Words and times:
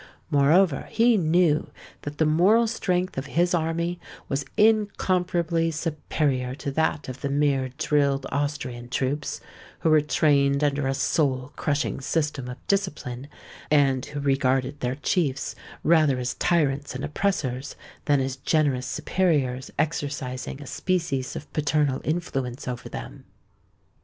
Moreover, 0.31 0.87
he 0.89 1.15
knew 1.15 1.69
that 2.01 2.17
the 2.17 2.25
moral 2.25 2.65
strength 2.65 3.19
of 3.19 3.27
his 3.37 3.53
army 3.53 3.99
was 4.29 4.43
incomparably 4.57 5.69
superior 5.69 6.55
to 6.55 6.71
that 6.71 7.07
of 7.07 7.21
the 7.21 7.29
mere 7.29 7.69
drilled 7.77 8.25
Austrian 8.31 8.89
troops, 8.89 9.41
who 9.81 9.91
were 9.91 10.01
trained 10.01 10.63
under 10.63 10.87
a 10.87 10.95
soul 10.95 11.53
crushing 11.55 12.01
system 12.01 12.49
of 12.49 12.57
discipline, 12.65 13.27
and 13.69 14.03
who 14.07 14.19
regarded 14.19 14.79
their 14.79 14.95
chiefs 14.95 15.53
rather 15.83 16.17
as 16.17 16.33
tyrants 16.33 16.95
and 16.95 17.05
oppressors 17.05 17.75
than 18.05 18.19
as 18.19 18.37
generous 18.37 18.87
superiors 18.87 19.69
exercising 19.77 20.59
a 20.59 20.65
species 20.65 21.35
of 21.35 21.53
paternal 21.53 22.01
influence 22.03 22.67
over 22.67 22.89
them. 22.89 23.25